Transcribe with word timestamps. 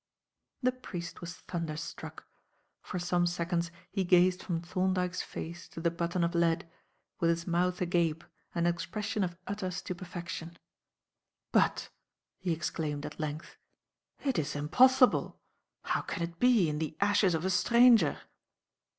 The 0.63 0.71
priest 0.71 1.21
was 1.21 1.35
thunderstruck. 1.35 2.25
For 2.81 2.97
some 2.97 3.27
seconds, 3.27 3.69
he 3.91 4.03
gazed 4.03 4.41
from 4.41 4.59
Thorndyke's 4.59 5.21
face 5.21 5.67
to 5.67 5.79
the 5.79 5.91
button 5.91 6.23
of 6.23 6.33
lead, 6.33 6.67
with 7.19 7.29
his 7.29 7.45
mouth 7.45 7.79
agape 7.81 8.23
and 8.55 8.65
an 8.67 8.73
expression 8.73 9.23
of 9.23 9.37
utter 9.45 9.69
stupefaction. 9.69 10.57
"But," 11.51 11.89
he 12.39 12.51
exclaimed, 12.51 13.05
at 13.05 13.19
length, 13.19 13.57
"it 14.23 14.39
is 14.39 14.55
impossible! 14.55 15.39
How 15.83 16.01
can 16.01 16.23
it 16.23 16.39
be, 16.39 16.67
in 16.67 16.79
the 16.79 16.97
ashes 16.99 17.35
of 17.35 17.45
a 17.45 17.51
stranger!" 17.51 18.21